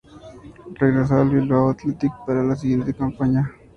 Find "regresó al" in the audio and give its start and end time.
0.79-1.29